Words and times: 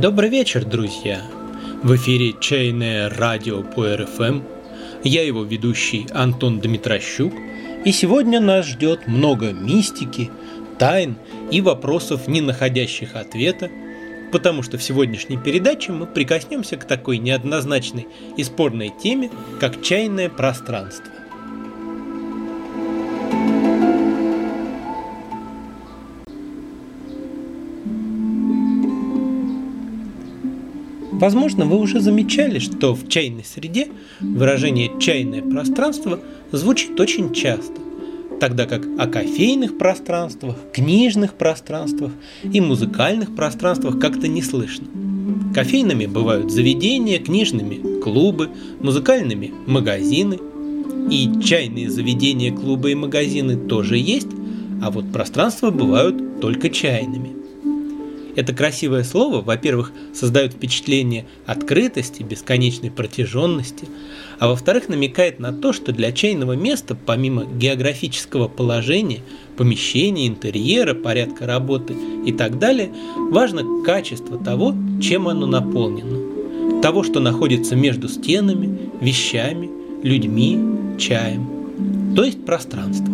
Добрый 0.00 0.30
вечер, 0.30 0.64
друзья! 0.64 1.20
В 1.82 1.94
эфире 1.94 2.34
«Чайное 2.40 3.10
радио» 3.10 3.62
по 3.62 3.96
РФМ. 3.96 4.40
Я 5.04 5.22
его 5.26 5.42
ведущий 5.44 6.06
Антон 6.14 6.58
Дмитрощук. 6.58 7.34
И 7.84 7.92
сегодня 7.92 8.40
нас 8.40 8.64
ждет 8.64 9.06
много 9.06 9.52
мистики, 9.52 10.30
тайн 10.78 11.18
и 11.50 11.60
вопросов, 11.60 12.28
не 12.28 12.40
находящих 12.40 13.14
ответа, 13.14 13.68
потому 14.32 14.62
что 14.62 14.78
в 14.78 14.82
сегодняшней 14.82 15.36
передаче 15.36 15.92
мы 15.92 16.06
прикоснемся 16.06 16.78
к 16.78 16.86
такой 16.86 17.18
неоднозначной 17.18 18.08
и 18.38 18.42
спорной 18.42 18.90
теме, 19.02 19.30
как 19.60 19.82
чайное 19.82 20.30
пространство. 20.30 21.12
Возможно, 31.20 31.66
вы 31.66 31.76
уже 31.76 32.00
замечали, 32.00 32.58
что 32.58 32.94
в 32.94 33.06
чайной 33.06 33.44
среде 33.44 33.88
выражение 34.20 34.90
«чайное 34.98 35.42
пространство» 35.42 36.18
звучит 36.50 36.98
очень 36.98 37.34
часто, 37.34 37.74
тогда 38.40 38.64
как 38.64 38.86
о 38.98 39.06
кофейных 39.06 39.76
пространствах, 39.76 40.56
книжных 40.72 41.34
пространствах 41.34 42.12
и 42.42 42.58
музыкальных 42.62 43.36
пространствах 43.36 44.00
как-то 44.00 44.28
не 44.28 44.40
слышно. 44.40 44.86
Кофейными 45.54 46.06
бывают 46.06 46.50
заведения, 46.50 47.18
книжными– 47.18 48.00
клубы, 48.02 48.48
музыкальными– 48.80 49.52
магазины. 49.66 50.38
И 51.10 51.28
чайные 51.42 51.90
заведения, 51.90 52.50
клубы 52.50 52.92
и 52.92 52.94
магазины 52.94 53.56
тоже 53.56 53.98
есть, 53.98 54.28
а 54.82 54.90
вот 54.90 55.12
пространства 55.12 55.70
бывают 55.70 56.40
только 56.40 56.70
чайными. 56.70 57.39
Это 58.36 58.52
красивое 58.52 59.04
слово, 59.04 59.40
во-первых, 59.40 59.92
создает 60.14 60.52
впечатление 60.52 61.26
открытости, 61.46 62.22
бесконечной 62.22 62.90
протяженности, 62.90 63.88
а 64.38 64.48
во-вторых, 64.48 64.88
намекает 64.88 65.38
на 65.40 65.52
то, 65.52 65.72
что 65.72 65.92
для 65.92 66.12
чайного 66.12 66.52
места, 66.52 66.94
помимо 66.94 67.44
географического 67.44 68.48
положения, 68.48 69.20
помещения, 69.56 70.28
интерьера, 70.28 70.94
порядка 70.94 71.46
работы 71.46 71.94
и 72.24 72.32
так 72.32 72.58
далее, 72.58 72.90
важно 73.16 73.84
качество 73.84 74.38
того, 74.38 74.74
чем 75.02 75.28
оно 75.28 75.46
наполнено. 75.46 76.80
Того, 76.80 77.02
что 77.02 77.20
находится 77.20 77.76
между 77.76 78.08
стенами, 78.08 78.78
вещами, 79.00 79.68
людьми, 80.02 80.58
чаем. 80.98 82.14
То 82.16 82.24
есть 82.24 82.44
пространство. 82.44 83.12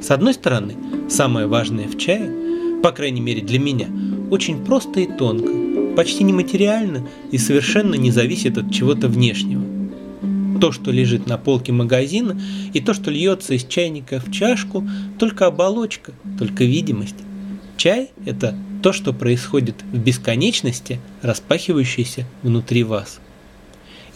С 0.00 0.10
одной 0.10 0.34
стороны, 0.34 0.74
самое 1.08 1.46
важное 1.46 1.86
в 1.86 1.96
чае, 1.96 2.80
по 2.82 2.90
крайней 2.90 3.20
мере 3.20 3.40
для 3.42 3.58
меня– 3.58 3.86
очень 4.30 4.64
просто 4.64 5.00
и 5.00 5.06
тонко, 5.06 5.94
почти 5.96 6.24
нематериально 6.24 7.06
и 7.30 7.38
совершенно 7.38 7.94
не 7.94 8.10
зависит 8.10 8.58
от 8.58 8.72
чего-то 8.72 9.08
внешнего. 9.08 9.62
То, 10.60 10.72
что 10.72 10.90
лежит 10.90 11.26
на 11.26 11.36
полке 11.36 11.72
магазина, 11.72 12.40
и 12.72 12.80
то, 12.80 12.94
что 12.94 13.10
льется 13.10 13.54
из 13.54 13.64
чайника 13.64 14.20
в 14.20 14.30
чашку, 14.30 14.88
только 15.18 15.46
оболочка, 15.46 16.12
только 16.38 16.64
видимость. 16.64 17.16
Чай– 17.76 18.10
это 18.24 18.56
то, 18.82 18.92
что 18.92 19.12
происходит 19.12 19.76
в 19.92 19.98
бесконечности, 19.98 21.00
распахивающейся 21.22 22.26
внутри 22.42 22.84
вас. 22.84 23.20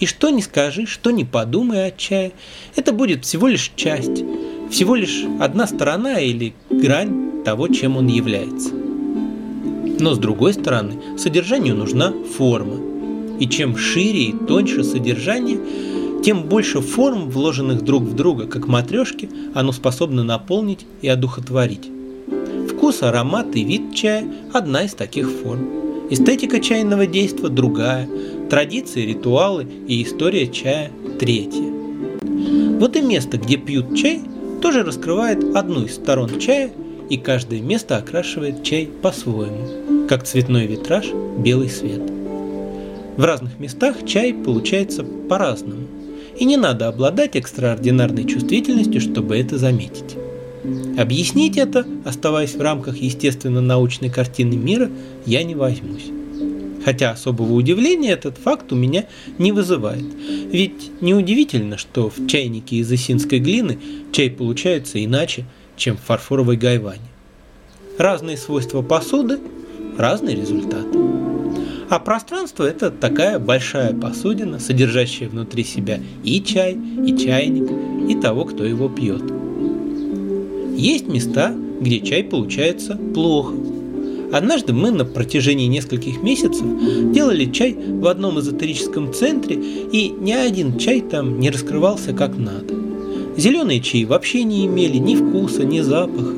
И 0.00 0.06
что 0.06 0.30
ни 0.30 0.40
скажи, 0.40 0.86
что 0.86 1.10
ни 1.10 1.24
подумай 1.24 1.86
о 1.86 1.90
чае, 1.90 2.32
это 2.76 2.92
будет 2.92 3.24
всего 3.24 3.48
лишь 3.48 3.72
часть, 3.74 4.22
всего 4.70 4.94
лишь 4.94 5.24
одна 5.40 5.66
сторона 5.66 6.20
или 6.20 6.54
грань 6.70 7.42
того, 7.44 7.68
чем 7.68 7.96
он 7.96 8.06
является. 8.06 8.77
Но 10.00 10.14
с 10.14 10.18
другой 10.18 10.54
стороны, 10.54 10.94
содержанию 11.16 11.74
нужна 11.74 12.12
форма. 12.36 12.76
И 13.40 13.48
чем 13.48 13.76
шире 13.76 14.24
и 14.24 14.32
тоньше 14.32 14.84
содержание, 14.84 15.58
тем 16.24 16.44
больше 16.44 16.80
форм, 16.80 17.30
вложенных 17.30 17.82
друг 17.82 18.02
в 18.02 18.14
друга, 18.14 18.46
как 18.46 18.66
матрешки, 18.66 19.28
оно 19.54 19.72
способно 19.72 20.24
наполнить 20.24 20.86
и 21.02 21.08
одухотворить. 21.08 21.88
Вкус, 22.70 23.02
аромат 23.02 23.54
и 23.54 23.64
вид 23.64 23.94
чая– 23.94 24.24
одна 24.52 24.84
из 24.84 24.94
таких 24.94 25.30
форм. 25.30 25.68
Эстетика 26.10 26.60
чайного 26.60 27.06
действа– 27.06 27.48
другая, 27.50 28.08
традиции, 28.50 29.06
ритуалы 29.06 29.66
и 29.86 30.02
история 30.02 30.48
чая– 30.48 30.90
третья. 31.18 31.72
Вот 32.78 32.96
и 32.96 33.00
место, 33.00 33.36
где 33.38 33.56
пьют 33.56 33.96
чай, 33.96 34.20
тоже 34.62 34.82
раскрывает 34.82 35.56
одну 35.56 35.84
из 35.84 35.94
сторон 35.94 36.38
чая, 36.38 36.70
и 37.10 37.16
каждое 37.16 37.60
место 37.60 37.96
окрашивает 37.96 38.62
чай 38.62 38.88
по-своему 39.02 39.87
как 40.08 40.24
цветной 40.24 40.66
витраж, 40.66 41.06
белый 41.38 41.68
свет. 41.68 42.00
В 43.16 43.24
разных 43.24 43.58
местах 43.58 44.06
чай 44.06 44.32
получается 44.32 45.04
по-разному, 45.04 45.86
и 46.38 46.44
не 46.44 46.56
надо 46.56 46.88
обладать 46.88 47.36
экстраординарной 47.36 48.24
чувствительностью, 48.24 49.00
чтобы 49.00 49.36
это 49.36 49.58
заметить. 49.58 50.16
Объяснить 50.96 51.58
это, 51.58 51.86
оставаясь 52.04 52.54
в 52.54 52.60
рамках 52.60 52.96
естественно-научной 52.96 54.08
картины 54.08 54.56
мира, 54.56 54.90
я 55.26 55.42
не 55.42 55.54
возьмусь. 55.54 56.10
Хотя 56.84 57.10
особого 57.10 57.52
удивления 57.52 58.12
этот 58.12 58.38
факт 58.38 58.72
у 58.72 58.76
меня 58.76 59.04
не 59.36 59.52
вызывает. 59.52 60.04
Ведь 60.50 60.90
неудивительно, 61.00 61.76
что 61.76 62.08
в 62.08 62.26
чайнике 62.26 62.76
из 62.76 62.90
осинской 62.90 63.40
глины 63.40 63.78
чай 64.12 64.30
получается 64.30 65.04
иначе, 65.04 65.44
чем 65.76 65.96
в 65.96 66.00
фарфоровой 66.00 66.56
гайване. 66.56 67.02
Разные 67.98 68.36
свойства 68.36 68.80
посуды 68.80 69.38
разный 69.98 70.34
результат. 70.34 70.86
А 71.90 71.98
пространство– 71.98 72.64
это 72.64 72.90
такая 72.90 73.38
большая 73.38 73.92
посудина, 73.94 74.58
содержащая 74.60 75.28
внутри 75.28 75.64
себя 75.64 76.00
и 76.22 76.40
чай, 76.42 76.76
и 77.06 77.16
чайник, 77.16 77.68
и 78.08 78.14
того, 78.14 78.44
кто 78.44 78.64
его 78.64 78.88
пьет. 78.88 79.22
Есть 80.76 81.08
места, 81.08 81.54
где 81.80 82.00
чай 82.00 82.22
получается 82.22 82.98
плохо. 83.14 83.54
Однажды 84.30 84.74
мы 84.74 84.90
на 84.90 85.06
протяжении 85.06 85.66
нескольких 85.66 86.22
месяцев 86.22 86.64
делали 87.12 87.46
чай 87.46 87.74
в 87.74 88.06
одном 88.06 88.38
эзотерическом 88.38 89.14
центре, 89.14 89.56
и 89.56 90.10
ни 90.10 90.32
один 90.32 90.78
чай 90.78 91.00
там 91.00 91.40
не 91.40 91.50
раскрывался 91.50 92.12
как 92.12 92.36
надо. 92.36 92.74
Зеленые 93.38 93.80
чаи 93.80 94.04
вообще 94.04 94.44
не 94.44 94.66
имели 94.66 94.98
ни 94.98 95.16
вкуса, 95.16 95.64
ни 95.64 95.80
запаха. 95.80 96.34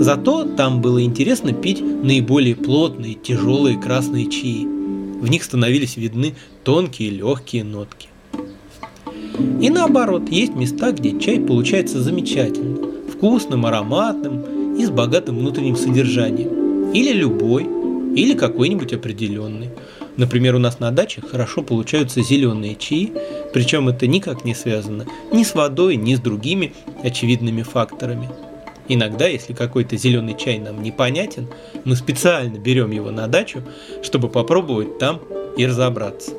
Зато 0.00 0.44
там 0.44 0.80
было 0.80 1.02
интересно 1.02 1.52
пить 1.52 1.82
наиболее 1.82 2.54
плотные, 2.54 3.14
тяжелые 3.14 3.76
красные 3.76 4.30
чаи. 4.30 4.64
В 4.64 5.28
них 5.28 5.42
становились 5.42 5.96
видны 5.96 6.34
тонкие, 6.62 7.10
легкие 7.10 7.64
нотки. 7.64 8.08
И 9.60 9.70
наоборот, 9.70 10.28
есть 10.30 10.54
места, 10.54 10.92
где 10.92 11.18
чай 11.18 11.40
получается 11.40 12.00
замечательно, 12.00 12.78
вкусным, 13.12 13.66
ароматным 13.66 14.76
и 14.76 14.86
с 14.86 14.90
богатым 14.90 15.38
внутренним 15.38 15.74
содержанием. 15.74 16.92
Или 16.92 17.12
любой, 17.12 17.64
или 18.14 18.34
какой-нибудь 18.34 18.92
определенный. 18.92 19.70
Например, 20.16 20.54
у 20.54 20.58
нас 20.58 20.78
на 20.78 20.92
даче 20.92 21.22
хорошо 21.22 21.62
получаются 21.62 22.22
зеленые 22.22 22.76
чаи, 22.76 23.12
причем 23.52 23.88
это 23.88 24.06
никак 24.06 24.44
не 24.44 24.54
связано 24.54 25.06
ни 25.32 25.42
с 25.42 25.56
водой, 25.56 25.96
ни 25.96 26.14
с 26.14 26.20
другими 26.20 26.72
очевидными 27.02 27.62
факторами– 27.62 28.28
Иногда, 28.88 29.26
если 29.26 29.52
какой-то 29.52 29.96
зеленый 29.96 30.36
чай 30.36 30.58
нам 30.58 30.82
непонятен, 30.82 31.48
мы 31.84 31.94
специально 31.94 32.56
берем 32.56 32.90
его 32.90 33.10
на 33.10 33.26
дачу, 33.26 33.62
чтобы 34.02 34.28
попробовать 34.28 34.98
там 34.98 35.20
и 35.56 35.66
разобраться. 35.66 36.32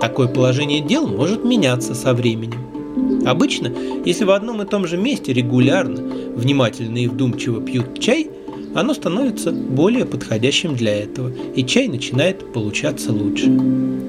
Такое 0.00 0.28
положение 0.28 0.80
дел 0.80 1.06
может 1.06 1.44
меняться 1.44 1.94
со 1.94 2.14
временем. 2.14 3.26
Обычно, 3.26 3.72
если 4.04 4.24
в 4.24 4.30
одном 4.30 4.62
и 4.62 4.66
том 4.66 4.86
же 4.86 4.96
месте 4.96 5.32
регулярно, 5.32 6.00
внимательно 6.34 6.98
и 6.98 7.08
вдумчиво 7.08 7.60
пьют 7.60 8.00
чай, 8.00 8.30
оно 8.74 8.94
становится 8.94 9.52
более 9.52 10.04
подходящим 10.04 10.76
для 10.76 10.94
этого, 11.02 11.32
и 11.54 11.64
чай 11.64 11.88
начинает 11.88 12.52
получаться 12.52 13.12
лучше. 13.12 13.50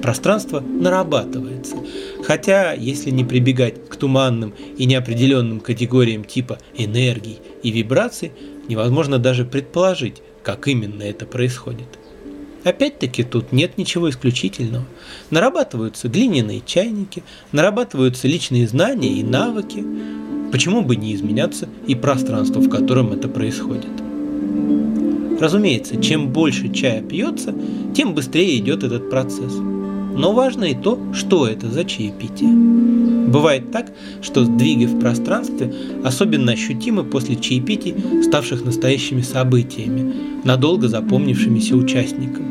Пространство 0.02 0.60
нарабатывается. 0.60 1.76
Хотя, 2.24 2.72
если 2.72 3.10
не 3.10 3.24
прибегать 3.24 3.88
к 3.88 3.96
туманным 3.96 4.54
и 4.76 4.86
неопределенным 4.86 5.60
категориям 5.60 6.24
типа 6.24 6.58
энергий 6.76 7.38
и 7.62 7.70
вибраций, 7.70 8.32
невозможно 8.68 9.18
даже 9.18 9.44
предположить, 9.44 10.22
как 10.42 10.68
именно 10.68 11.02
это 11.02 11.26
происходит. 11.26 11.88
Опять-таки 12.64 13.22
тут 13.24 13.52
нет 13.52 13.78
ничего 13.78 14.10
исключительного. 14.10 14.84
Нарабатываются 15.30 16.08
глиняные 16.08 16.62
чайники, 16.64 17.22
нарабатываются 17.52 18.28
личные 18.28 18.68
знания 18.68 19.12
и 19.12 19.22
навыки. 19.22 19.84
Почему 20.52 20.82
бы 20.82 20.96
не 20.96 21.14
изменяться 21.14 21.68
и 21.86 21.94
пространство, 21.94 22.60
в 22.60 22.68
котором 22.68 23.12
это 23.12 23.28
происходит? 23.28 24.09
Разумеется, 25.40 25.96
чем 25.96 26.28
больше 26.28 26.68
чая 26.68 27.00
пьется, 27.00 27.54
тем 27.94 28.14
быстрее 28.14 28.58
идет 28.58 28.84
этот 28.84 29.08
процесс. 29.08 29.54
Но 29.54 30.32
важно 30.34 30.64
и 30.64 30.74
то, 30.74 31.00
что 31.14 31.46
это 31.46 31.70
за 31.70 31.84
чаепитие. 31.84 32.50
Бывает 32.50 33.70
так, 33.70 33.90
что 34.20 34.44
сдвиги 34.44 34.84
в 34.84 35.00
пространстве 35.00 35.72
особенно 36.04 36.52
ощутимы 36.52 37.04
после 37.04 37.36
чаепитий, 37.36 37.94
ставших 38.22 38.66
настоящими 38.66 39.22
событиями, 39.22 40.12
надолго 40.44 40.88
запомнившимися 40.88 41.74
участникам. 41.74 42.44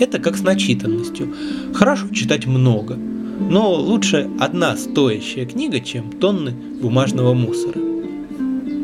Это 0.00 0.18
как 0.18 0.38
с 0.38 0.42
начитанностью. 0.42 1.34
Хорошо 1.74 2.08
читать 2.14 2.46
много, 2.46 2.96
но 2.96 3.74
лучше 3.74 4.26
одна 4.38 4.74
стоящая 4.78 5.44
книга, 5.44 5.80
чем 5.80 6.12
тонны 6.12 6.52
бумажного 6.80 7.34
мусора. 7.34 7.78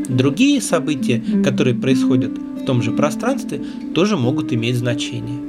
Другие 0.09 0.61
события, 0.61 1.23
которые 1.43 1.75
происходят 1.75 2.33
том 2.67 2.83
же 2.83 2.93
пространстве, 2.93 3.65
тоже 3.95 4.17
могут 4.17 4.53
иметь 4.53 4.77
значение. 4.77 5.41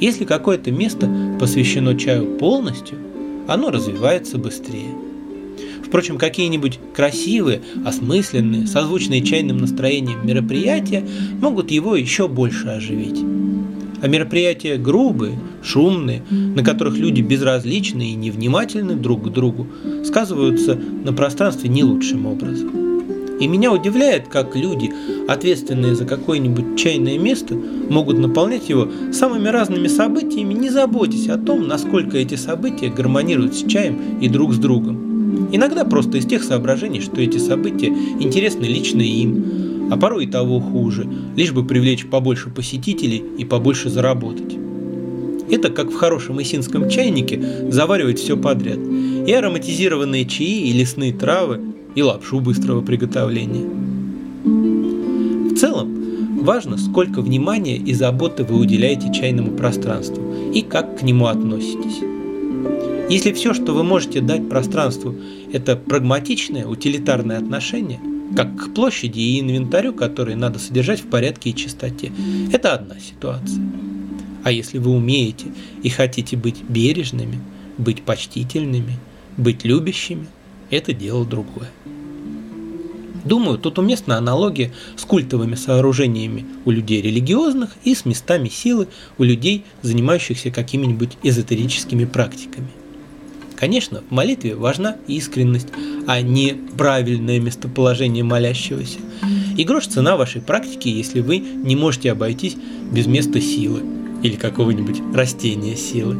Если 0.00 0.24
какое-то 0.24 0.70
место 0.70 1.08
посвящено 1.40 1.98
чаю 1.98 2.38
полностью, 2.38 2.98
оно 3.48 3.70
развивается 3.70 4.38
быстрее. 4.38 4.94
Впрочем, 5.84 6.16
какие-нибудь 6.16 6.78
красивые, 6.94 7.60
осмысленные, 7.84 8.66
созвучные 8.66 9.22
чайным 9.22 9.58
настроением 9.58 10.26
мероприятия 10.26 11.06
могут 11.40 11.70
его 11.70 11.96
еще 11.96 12.28
больше 12.28 12.68
оживить. 12.68 13.20
А 14.00 14.08
мероприятия 14.08 14.78
грубые, 14.78 15.38
шумные, 15.62 16.22
на 16.30 16.64
которых 16.64 16.96
люди 16.96 17.20
безразличны 17.20 18.10
и 18.10 18.14
невнимательны 18.14 18.94
друг 18.94 19.28
к 19.28 19.32
другу, 19.32 19.68
сказываются 20.04 20.74
на 20.74 21.12
пространстве 21.12 21.68
не 21.68 21.84
лучшим 21.84 22.26
образом. 22.26 22.70
И 23.38 23.46
меня 23.46 23.72
удивляет, 23.72 24.28
как 24.28 24.56
люди, 24.56 24.92
ответственные 25.28 25.94
за 25.94 26.04
какое-нибудь 26.04 26.78
чайное 26.78 27.18
место, 27.18 27.54
могут 27.54 28.18
наполнять 28.18 28.68
его 28.68 28.88
самыми 29.12 29.48
разными 29.48 29.88
событиями, 29.88 30.54
не 30.54 30.70
заботясь 30.70 31.28
о 31.28 31.38
том, 31.38 31.68
насколько 31.68 32.16
эти 32.16 32.34
события 32.34 32.88
гармонируют 32.88 33.54
с 33.54 33.64
чаем 33.64 34.18
и 34.20 34.28
друг 34.28 34.52
с 34.52 34.58
другом. 34.58 35.48
Иногда 35.52 35.84
просто 35.84 36.18
из 36.18 36.26
тех 36.26 36.42
соображений, 36.42 37.00
что 37.00 37.20
эти 37.20 37.38
события 37.38 37.88
интересны 37.88 38.64
лично 38.64 39.00
им, 39.00 39.88
а 39.90 39.96
порой 39.96 40.24
и 40.24 40.30
того 40.30 40.60
хуже, 40.60 41.06
лишь 41.36 41.52
бы 41.52 41.64
привлечь 41.64 42.06
побольше 42.06 42.50
посетителей 42.50 43.22
и 43.38 43.44
побольше 43.44 43.90
заработать. 43.90 44.56
Это 45.50 45.68
как 45.68 45.90
в 45.90 45.94
хорошем 45.94 46.40
исинском 46.40 46.88
чайнике 46.88 47.68
заваривать 47.68 48.18
все 48.18 48.36
подряд. 48.36 48.78
И 49.26 49.32
ароматизированные 49.32 50.24
чаи, 50.24 50.68
и 50.68 50.72
лесные 50.72 51.12
травы, 51.12 51.60
и 51.94 52.02
лапшу 52.02 52.40
быстрого 52.40 52.80
приготовления. 52.80 53.91
Целом, 55.62 56.42
важно, 56.42 56.76
сколько 56.76 57.22
внимания 57.22 57.76
и 57.76 57.94
заботы 57.94 58.42
вы 58.42 58.58
уделяете 58.58 59.12
чайному 59.14 59.52
пространству 59.52 60.20
и 60.52 60.60
как 60.60 60.98
к 60.98 61.02
нему 61.02 61.26
относитесь. 61.26 62.00
Если 63.08 63.32
все, 63.32 63.54
что 63.54 63.72
вы 63.72 63.84
можете 63.84 64.20
дать 64.20 64.48
пространству, 64.48 65.14
это 65.52 65.76
прагматичное, 65.76 66.66
утилитарное 66.66 67.38
отношение, 67.38 68.00
как 68.34 68.56
к 68.56 68.74
площади 68.74 69.20
и 69.20 69.38
инвентарю, 69.38 69.94
который 69.94 70.34
надо 70.34 70.58
содержать 70.58 71.00
в 71.00 71.06
порядке 71.06 71.50
и 71.50 71.54
чистоте, 71.54 72.10
это 72.52 72.74
одна 72.74 72.96
ситуация. 72.98 73.62
А 74.42 74.50
если 74.50 74.78
вы 74.78 74.90
умеете 74.90 75.46
и 75.84 75.88
хотите 75.90 76.36
быть 76.36 76.64
бережными, 76.68 77.38
быть 77.78 78.02
почтительными, 78.02 78.98
быть 79.36 79.64
любящими, 79.64 80.26
это 80.70 80.92
дело 80.92 81.24
другое. 81.24 81.70
Думаю, 83.24 83.58
тут 83.58 83.78
уместна 83.78 84.16
аналогия 84.18 84.72
с 84.96 85.04
культовыми 85.04 85.54
сооружениями 85.54 86.44
у 86.64 86.70
людей 86.70 87.00
религиозных 87.00 87.70
и 87.84 87.94
с 87.94 88.04
местами 88.04 88.48
силы 88.48 88.88
у 89.18 89.22
людей, 89.22 89.64
занимающихся 89.82 90.50
какими-нибудь 90.50 91.18
эзотерическими 91.22 92.04
практиками. 92.04 92.68
Конечно, 93.56 94.02
в 94.08 94.12
молитве 94.12 94.56
важна 94.56 94.96
искренность, 95.06 95.68
а 96.08 96.20
не 96.20 96.56
правильное 96.76 97.38
местоположение 97.38 98.24
молящегося. 98.24 98.98
И 99.56 99.62
грош 99.62 99.86
цена 99.86 100.16
вашей 100.16 100.40
практики, 100.40 100.88
если 100.88 101.20
вы 101.20 101.38
не 101.38 101.76
можете 101.76 102.10
обойтись 102.10 102.56
без 102.90 103.06
места 103.06 103.40
силы 103.40 103.82
или 104.24 104.34
какого-нибудь 104.34 105.00
растения 105.14 105.76
силы. 105.76 106.18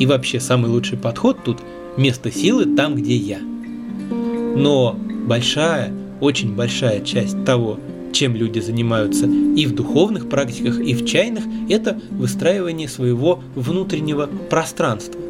И 0.00 0.06
вообще 0.06 0.40
самый 0.40 0.70
лучший 0.70 0.98
подход 0.98 1.44
тут– 1.44 1.60
место 1.96 2.32
силы 2.32 2.74
там, 2.76 2.96
где 2.96 3.14
я. 3.14 3.38
Но 3.38 4.98
большая 5.26 5.92
очень 6.20 6.54
большая 6.54 7.00
часть 7.00 7.44
того, 7.44 7.78
чем 8.12 8.36
люди 8.36 8.60
занимаются 8.60 9.26
и 9.26 9.66
в 9.66 9.74
духовных 9.74 10.28
практиках, 10.28 10.80
и 10.80 10.94
в 10.94 11.04
чайных, 11.04 11.44
это 11.68 12.00
выстраивание 12.10 12.88
своего 12.88 13.42
внутреннего 13.54 14.28
пространства. 14.48 15.20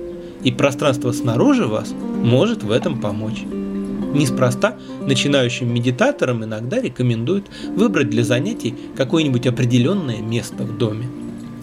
И 0.42 0.52
пространство 0.52 1.10
снаружи 1.12 1.66
вас 1.66 1.94
может 2.22 2.62
в 2.62 2.70
этом 2.70 3.00
помочь. 3.00 3.42
Неспроста 4.14 4.76
начинающим 5.06 5.72
медитаторам 5.72 6.44
иногда 6.44 6.80
рекомендуют 6.80 7.46
выбрать 7.74 8.10
для 8.10 8.22
занятий 8.22 8.74
какое-нибудь 8.96 9.46
определенное 9.46 10.20
место 10.20 10.62
в 10.62 10.78
доме. 10.78 11.06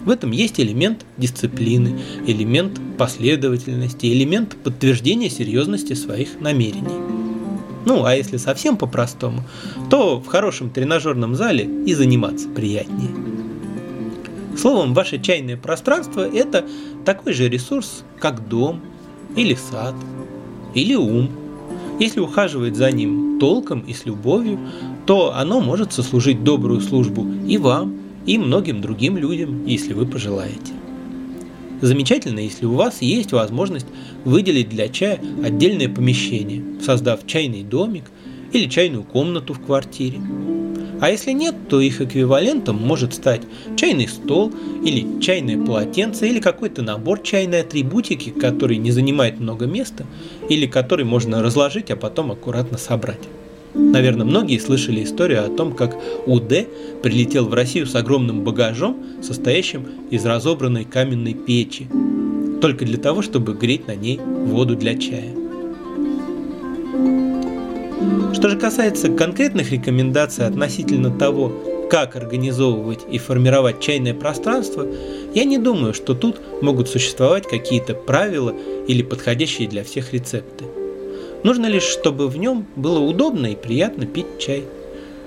В 0.04 0.10
этом 0.10 0.32
есть 0.32 0.58
элемент 0.58 1.06
дисциплины, 1.16 2.00
элемент 2.26 2.80
последовательности, 2.98 4.06
элемент 4.06 4.56
подтверждения 4.56 5.30
серьезности 5.30 5.94
своих 5.94 6.40
намерений. 6.40 7.21
Ну, 7.84 8.04
а 8.04 8.14
если 8.14 8.36
совсем 8.36 8.76
по-простому, 8.76 9.42
то 9.90 10.20
в 10.20 10.26
хорошем 10.26 10.70
тренажерном 10.70 11.34
зале 11.34 11.64
и 11.64 11.94
заниматься 11.94 12.48
приятнее. 12.48 13.10
Словом, 14.56 14.94
ваше 14.94 15.18
чайное 15.18 15.56
пространство– 15.56 16.28
это 16.32 16.64
такой 17.04 17.32
же 17.32 17.48
ресурс, 17.48 18.04
как 18.18 18.48
дом, 18.48 18.80
или 19.34 19.54
сад, 19.54 19.94
или 20.74 20.94
ум. 20.94 21.30
Если 21.98 22.20
ухаживать 22.20 22.76
за 22.76 22.90
ним 22.90 23.38
толком 23.38 23.80
и 23.80 23.94
с 23.94 24.04
любовью, 24.04 24.58
то 25.06 25.34
оно 25.34 25.60
может 25.60 25.92
сослужить 25.92 26.44
добрую 26.44 26.80
службу 26.80 27.26
и 27.46 27.58
вам, 27.58 27.96
и 28.26 28.38
многим 28.38 28.80
другим 28.80 29.16
людям, 29.16 29.66
если 29.66 29.94
вы 29.94 30.06
пожелаете. 30.06 30.72
Замечательно, 31.82 32.38
если 32.38 32.64
у 32.64 32.74
вас 32.74 33.02
есть 33.02 33.32
возможность 33.32 33.86
выделить 34.24 34.68
для 34.68 34.88
чая 34.88 35.20
отдельное 35.44 35.88
помещение, 35.88 36.62
создав 36.80 37.26
чайный 37.26 37.64
домик 37.64 38.04
или 38.52 38.68
чайную 38.68 39.02
комнату 39.02 39.52
в 39.52 39.60
квартире. 39.60 40.20
А 41.00 41.10
если 41.10 41.32
нет, 41.32 41.56
то 41.68 41.80
их 41.80 42.00
эквивалентом 42.00 42.76
может 42.76 43.14
стать 43.14 43.42
чайный 43.74 44.06
стол 44.06 44.52
или 44.84 45.20
чайное 45.20 45.58
полотенце 45.58 46.28
или 46.28 46.38
какой-то 46.38 46.82
набор 46.82 47.20
чайной 47.20 47.62
атрибутики, 47.62 48.30
который 48.30 48.76
не 48.76 48.92
занимает 48.92 49.40
много 49.40 49.66
места 49.66 50.06
или 50.48 50.66
который 50.66 51.04
можно 51.04 51.42
разложить, 51.42 51.90
а 51.90 51.96
потом 51.96 52.30
аккуратно 52.30 52.78
собрать. 52.78 53.28
Наверное, 53.74 54.26
многие 54.26 54.58
слышали 54.58 55.02
историю 55.02 55.44
о 55.46 55.48
том, 55.48 55.72
как 55.72 55.96
УД 56.26 56.66
прилетел 57.02 57.46
в 57.46 57.54
Россию 57.54 57.86
с 57.86 57.94
огромным 57.94 58.42
багажом, 58.42 58.98
состоящим 59.22 59.86
из 60.10 60.24
разобранной 60.26 60.84
каменной 60.84 61.34
печи, 61.34 61.88
только 62.60 62.84
для 62.84 62.98
того, 62.98 63.22
чтобы 63.22 63.54
греть 63.54 63.86
на 63.86 63.94
ней 63.94 64.20
воду 64.20 64.76
для 64.76 64.96
чая. 64.96 65.34
Что 68.34 68.48
же 68.48 68.58
касается 68.58 69.08
конкретных 69.08 69.70
рекомендаций 69.72 70.46
относительно 70.46 71.10
того, 71.10 71.52
как 71.90 72.16
организовывать 72.16 73.00
и 73.10 73.18
формировать 73.18 73.80
чайное 73.80 74.14
пространство, 74.14 74.86
я 75.34 75.44
не 75.44 75.58
думаю, 75.58 75.94
что 75.94 76.14
тут 76.14 76.40
могут 76.62 76.88
существовать 76.88 77.46
какие-то 77.46 77.94
правила 77.94 78.54
или 78.88 79.02
подходящие 79.02 79.68
для 79.68 79.84
всех 79.84 80.12
рецепты. 80.12 80.64
Нужно 81.44 81.66
лишь, 81.66 81.82
чтобы 81.82 82.28
в 82.28 82.36
нем 82.36 82.66
было 82.76 83.00
удобно 83.00 83.46
и 83.46 83.56
приятно 83.56 84.06
пить 84.06 84.38
чай, 84.38 84.64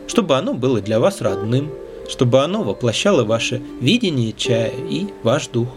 чтобы 0.07 0.37
оно 0.37 0.53
было 0.53 0.79
для 0.79 0.99
вас 0.99 1.19
родным, 1.21 1.69
чтобы 2.09 2.41
оно 2.41 2.63
воплощало 2.63 3.25
ваше 3.25 3.61
видение 3.81 4.31
чая 4.31 4.71
и 4.89 5.07
ваш 5.23 5.47
дух. 5.47 5.67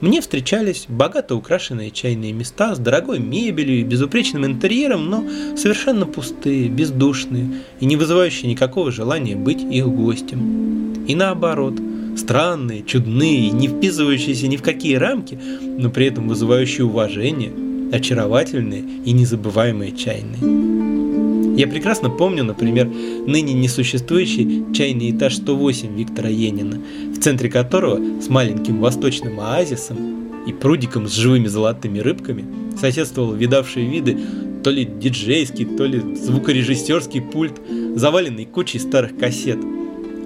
Мне 0.00 0.20
встречались 0.20 0.86
богато 0.88 1.34
украшенные 1.34 1.90
чайные 1.90 2.32
места 2.32 2.74
с 2.74 2.78
дорогой 2.78 3.20
мебелью 3.20 3.80
и 3.80 3.84
безупречным 3.84 4.44
интерьером, 4.44 5.08
но 5.08 5.24
совершенно 5.56 6.06
пустые, 6.06 6.68
бездушные 6.68 7.62
и 7.80 7.86
не 7.86 7.96
вызывающие 7.96 8.50
никакого 8.50 8.90
желания 8.90 9.36
быть 9.36 9.62
их 9.62 9.86
гостем. 9.86 11.04
И 11.06 11.14
наоборот, 11.14 11.74
странные, 12.16 12.82
чудные, 12.82 13.50
не 13.50 13.68
вписывающиеся 13.68 14.46
ни 14.48 14.56
в 14.56 14.62
какие 14.62 14.96
рамки, 14.96 15.38
но 15.78 15.90
при 15.90 16.06
этом 16.06 16.28
вызывающие 16.28 16.84
уважение– 16.84 17.52
очаровательные 17.94 18.82
и 19.04 19.12
незабываемые 19.12 19.92
чайные. 19.92 21.56
Я 21.56 21.68
прекрасно 21.68 22.10
помню, 22.10 22.42
например, 22.42 22.88
ныне 22.88 23.54
несуществующий 23.54 24.64
чайный 24.74 25.12
этаж 25.12 25.36
108 25.36 25.96
Виктора 25.96 26.28
Енина, 26.28 26.80
в 27.16 27.20
центре 27.20 27.48
которого 27.48 28.00
с 28.20 28.28
маленьким 28.28 28.80
восточным 28.80 29.38
оазисом 29.38 30.44
и 30.48 30.52
прудиком 30.52 31.06
с 31.06 31.12
живыми 31.12 31.46
золотыми 31.46 32.00
рыбками 32.00 32.44
соседствовал 32.76 33.32
видавшие 33.32 33.88
виды 33.88 34.18
то 34.64 34.70
ли 34.70 34.84
диджейский, 34.84 35.64
то 35.64 35.84
ли 35.84 36.00
звукорежиссерский 36.16 37.22
пульт, 37.22 37.60
заваленный 37.94 38.46
кучей 38.46 38.80
старых 38.80 39.16
кассет. 39.16 39.58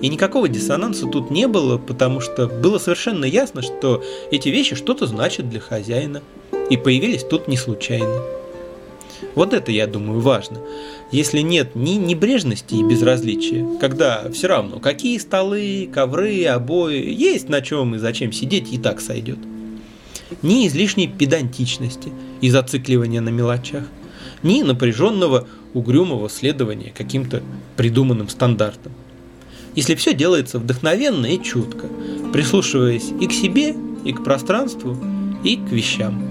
И 0.00 0.08
никакого 0.08 0.48
диссонанса 0.48 1.06
тут 1.06 1.30
не 1.30 1.46
было, 1.46 1.76
потому 1.76 2.20
что 2.20 2.46
было 2.46 2.78
совершенно 2.78 3.26
ясно, 3.26 3.60
что 3.62 4.02
эти 4.30 4.48
вещи 4.48 4.76
что-то 4.76 5.06
значат 5.06 5.50
для 5.50 5.60
хозяина– 5.60 6.22
и 6.70 6.76
появились 6.76 7.24
тут 7.24 7.48
не 7.48 7.56
случайно. 7.56 8.22
Вот 9.34 9.52
это, 9.52 9.72
я 9.72 9.86
думаю, 9.86 10.20
важно. 10.20 10.58
Если 11.10 11.40
нет 11.40 11.74
ни 11.74 11.92
небрежности 11.92 12.74
и 12.74 12.82
безразличия, 12.82 13.66
когда 13.80 14.30
все 14.32 14.48
равно, 14.48 14.78
какие 14.78 15.18
столы, 15.18 15.88
ковры, 15.92 16.44
обои, 16.44 17.12
есть 17.12 17.48
на 17.48 17.60
чем 17.60 17.94
и 17.94 17.98
зачем 17.98 18.32
сидеть, 18.32 18.72
и 18.72 18.78
так 18.78 19.00
сойдет. 19.00 19.38
Ни 20.42 20.66
излишней 20.66 21.08
педантичности 21.08 22.12
и 22.40 22.50
зацикливания 22.50 23.20
на 23.20 23.30
мелочах, 23.30 23.84
ни 24.42 24.62
напряженного 24.62 25.48
угрюмого 25.74 26.28
следования 26.28 26.92
каким-то 26.96 27.42
придуманным 27.76 28.28
стандартам. 28.28 28.92
Если 29.74 29.94
все 29.94 30.14
делается 30.14 30.58
вдохновенно 30.58 31.26
и 31.26 31.42
чутко, 31.42 31.86
прислушиваясь 32.32 33.10
и 33.20 33.26
к 33.26 33.32
себе, 33.32 33.74
и 34.04 34.12
к 34.12 34.24
пространству, 34.24 34.96
и 35.44 35.56
к 35.56 35.70
вещам. 35.70 36.27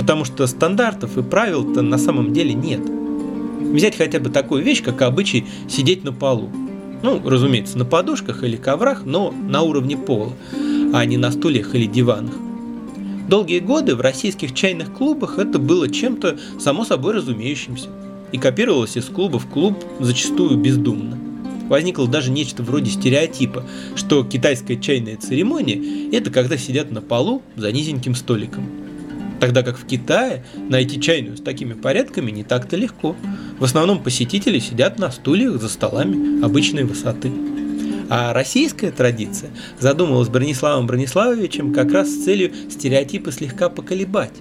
Потому 0.00 0.24
что 0.24 0.46
стандартов 0.46 1.18
и 1.18 1.22
правил-то 1.22 1.82
на 1.82 1.98
самом 1.98 2.32
деле 2.32 2.54
нет. 2.54 2.80
Взять 2.80 3.98
хотя 3.98 4.18
бы 4.18 4.30
такую 4.30 4.64
вещь, 4.64 4.82
как 4.82 5.02
обычай 5.02 5.44
сидеть 5.68 6.04
на 6.04 6.12
полу. 6.14 6.48
Ну, 7.02 7.20
разумеется, 7.22 7.76
на 7.76 7.84
подушках 7.84 8.42
или 8.42 8.56
коврах, 8.56 9.04
но 9.04 9.30
на 9.30 9.60
уровне 9.60 9.98
пола, 9.98 10.32
а 10.94 11.04
не 11.04 11.18
на 11.18 11.30
стульях 11.30 11.74
или 11.74 11.84
диванах. 11.84 12.32
Долгие 13.28 13.58
годы 13.58 13.94
в 13.94 14.00
российских 14.00 14.54
чайных 14.54 14.90
клубах 14.94 15.38
это 15.38 15.58
было 15.58 15.86
чем-то 15.86 16.38
само 16.58 16.86
собой 16.86 17.12
разумеющимся 17.12 17.90
и 18.32 18.38
копировалось 18.38 18.96
из 18.96 19.04
клуба 19.04 19.38
в 19.38 19.48
клуб 19.48 19.84
зачастую 19.98 20.56
бездумно. 20.56 21.18
Возникло 21.68 22.08
даже 22.08 22.30
нечто 22.30 22.62
вроде 22.62 22.90
стереотипа, 22.90 23.64
что 23.96 24.24
китайская 24.24 24.78
чайная 24.78 25.18
церемония– 25.18 26.10
это 26.12 26.30
когда 26.30 26.56
сидят 26.56 26.90
на 26.90 27.02
полу 27.02 27.42
за 27.54 27.70
низеньким 27.70 28.14
столиком. 28.14 28.79
Тогда 29.40 29.62
как 29.62 29.78
в 29.78 29.86
Китае 29.86 30.44
найти 30.68 31.00
чайную 31.00 31.38
с 31.38 31.40
такими 31.40 31.72
порядками 31.72 32.30
не 32.30 32.44
так-то 32.44 32.76
легко. 32.76 33.16
В 33.58 33.64
основном 33.64 34.02
посетители 34.02 34.58
сидят 34.58 34.98
на 34.98 35.10
стульях 35.10 35.60
за 35.60 35.68
столами 35.68 36.44
обычной 36.44 36.84
высоты. 36.84 37.32
А 38.10 38.32
российская 38.34 38.90
традиция 38.90 39.50
задумалась 39.78 40.28
Брониславом 40.28 40.86
Брониславовичем 40.86 41.72
как 41.72 41.92
раз 41.92 42.08
с 42.08 42.24
целью 42.24 42.52
стереотипы 42.68 43.32
слегка 43.32 43.68
поколебать. 43.68 44.34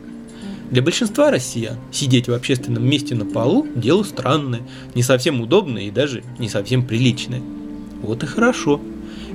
Для 0.70 0.82
большинства 0.82 1.32
россиян 1.32 1.78
сидеть 1.92 2.28
в 2.28 2.34
общественном 2.34 2.88
месте 2.88 3.16
на 3.16 3.26
полу– 3.26 3.68
дело 3.76 4.04
странное, 4.04 4.62
не 4.96 5.02
совсем 5.02 5.40
удобное 5.42 5.84
и 5.84 5.92
даже 5.92 6.24
не 6.38 6.50
совсем 6.50 6.86
приличное. 6.86 7.42
Вот 8.02 8.24
и 8.24 8.28
хорошо. 8.28 8.82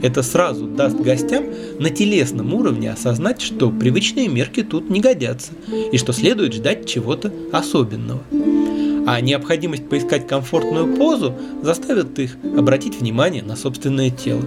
Это 0.05 0.23
сразу 0.23 0.67
даст 0.67 0.97
гостям 0.97 1.45
на 1.79 1.89
телесном 1.89 2.53
уровне 2.53 2.93
осознать, 2.93 3.41
что 3.41 3.71
привычные 3.71 4.29
мерки 4.29 4.63
тут 4.63 4.91
не 4.91 5.01
годятся 5.01 5.53
и 5.93 5.97
что 5.97 6.13
следует 6.13 6.53
ждать 6.53 6.87
чего-то 6.87 7.33
особенного 7.53 8.23
а 9.07 9.21
необходимость 9.21 9.89
поискать 9.89 10.27
комфортную 10.27 10.97
позу 10.97 11.35
заставит 11.63 12.19
их 12.19 12.37
обратить 12.57 13.01
внимание 13.01 13.43
на 13.43 13.55
собственное 13.55 14.11
тело. 14.11 14.43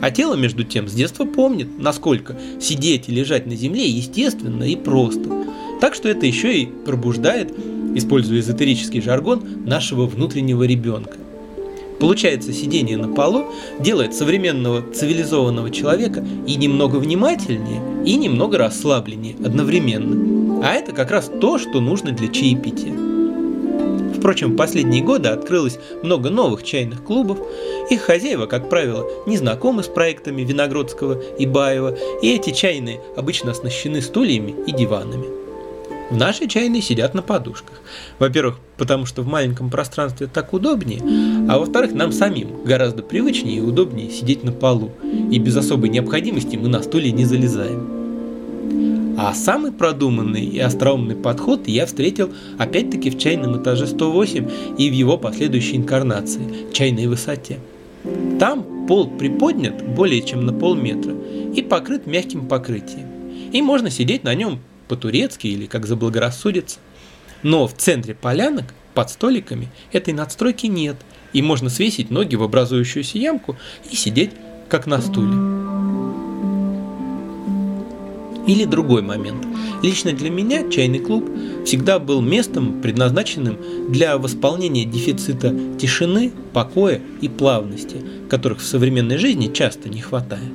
А 0.00 0.10
тело, 0.10 0.34
между 0.34 0.64
тем, 0.64 0.88
с 0.88 0.92
детства 0.92 1.24
помнит, 1.24 1.68
насколько 1.78 2.36
сидеть 2.60 3.08
и 3.08 3.12
лежать 3.12 3.46
на 3.46 3.54
земле 3.56 3.88
естественно 3.88 4.64
и 4.64 4.76
просто. 4.76 5.28
Так 5.80 5.94
что 5.94 6.08
это 6.08 6.24
еще 6.24 6.56
и 6.56 6.66
пробуждает, 6.66 7.52
используя 7.96 8.40
эзотерический 8.40 9.00
жаргон, 9.00 9.42
нашего 9.66 10.06
внутреннего 10.06 10.62
ребенка. 10.62 11.16
Получается, 12.00 12.52
сидение 12.54 12.96
на 12.96 13.08
полу 13.08 13.44
делает 13.78 14.14
современного 14.14 14.82
цивилизованного 14.90 15.70
человека 15.70 16.24
и 16.46 16.56
немного 16.56 16.96
внимательнее, 16.96 17.82
и 18.06 18.16
немного 18.16 18.56
расслабленнее 18.56 19.36
одновременно. 19.44 20.64
А 20.64 20.72
это 20.72 20.92
как 20.92 21.10
раз 21.10 21.30
то, 21.40 21.58
что 21.58 21.80
нужно 21.80 22.12
для 22.12 22.28
чаепития. 22.28 22.94
Впрочем, 24.16 24.52
в 24.52 24.56
последние 24.56 25.02
годы 25.02 25.28
открылось 25.28 25.78
много 26.02 26.30
новых 26.30 26.62
чайных 26.62 27.02
клубов. 27.04 27.38
Их 27.90 28.02
хозяева, 28.02 28.46
как 28.46 28.68
правило, 28.68 29.06
не 29.26 29.36
знакомы 29.36 29.82
с 29.82 29.86
проектами 29.88 30.42
Виногродского 30.42 31.20
и 31.38 31.46
Баева, 31.46 31.96
и 32.22 32.34
эти 32.34 32.50
чайные 32.50 33.00
обычно 33.16 33.52
оснащены 33.52 34.02
стульями 34.02 34.54
и 34.66 34.72
диванами. 34.72 35.39
В 36.10 36.16
нашей 36.16 36.48
чайной 36.48 36.82
сидят 36.82 37.14
на 37.14 37.22
подушках. 37.22 37.80
Во-первых, 38.18 38.58
потому 38.76 39.06
что 39.06 39.22
в 39.22 39.28
маленьком 39.28 39.70
пространстве 39.70 40.26
так 40.26 40.52
удобнее, 40.52 41.00
а 41.48 41.58
во-вторых, 41.58 41.92
нам 41.92 42.10
самим 42.10 42.64
гораздо 42.64 43.04
привычнее 43.04 43.58
и 43.58 43.60
удобнее 43.60 44.10
сидеть 44.10 44.42
на 44.42 44.50
полу, 44.50 44.90
и 45.30 45.38
без 45.38 45.56
особой 45.56 45.88
необходимости 45.88 46.56
мы 46.56 46.68
на 46.68 46.82
стуле 46.82 47.12
не 47.12 47.24
залезаем. 47.24 48.00
А 49.18 49.34
самый 49.34 49.70
продуманный 49.70 50.44
и 50.46 50.58
остроумный 50.58 51.14
подход 51.14 51.68
я 51.68 51.86
встретил 51.86 52.30
опять-таки 52.58 53.10
в 53.10 53.18
чайном 53.18 53.62
этаже 53.62 53.86
108 53.86 54.48
и 54.78 54.90
в 54.90 54.92
его 54.92 55.16
последующей 55.16 55.76
инкарнации– 55.76 56.42
чайной 56.72 57.06
высоте. 57.06 57.58
Там 58.40 58.86
пол 58.88 59.08
приподнят 59.10 59.86
более 59.94 60.22
чем 60.22 60.46
на 60.46 60.52
полметра 60.52 61.14
и 61.54 61.62
покрыт 61.62 62.06
мягким 62.06 62.48
покрытием. 62.48 63.06
И 63.52 63.62
можно 63.62 63.90
сидеть 63.90 64.24
на 64.24 64.34
нем 64.34 64.60
по-турецки 64.90 65.46
или 65.46 65.66
как 65.66 65.86
заблагорассудится. 65.86 66.80
Но 67.44 67.68
в 67.68 67.74
центре 67.74 68.14
полянок, 68.14 68.74
под 68.92 69.08
столиками, 69.08 69.68
этой 69.92 70.12
надстройки 70.12 70.66
нет, 70.66 70.96
и 71.32 71.42
можно 71.42 71.70
свесить 71.70 72.10
ноги 72.10 72.34
в 72.34 72.42
образующуюся 72.42 73.18
ямку 73.18 73.56
и 73.88 73.94
сидеть 73.94 74.32
как 74.68 74.86
на 74.86 75.00
стуле. 75.00 75.32
Или 78.48 78.64
другой 78.64 79.02
момент. 79.02 79.46
Лично 79.80 80.12
для 80.12 80.28
меня 80.28 80.68
чайный 80.68 80.98
клуб 80.98 81.30
всегда 81.64 82.00
был 82.00 82.20
местом, 82.20 82.82
предназначенным 82.82 83.58
для 83.88 84.18
восполнения 84.18 84.84
дефицита 84.84 85.54
тишины, 85.78 86.32
покоя 86.52 87.00
и 87.20 87.28
плавности, 87.28 87.98
которых 88.28 88.58
в 88.58 88.66
современной 88.66 89.18
жизни 89.18 89.52
часто 89.52 89.88
не 89.88 90.00
хватает. 90.00 90.52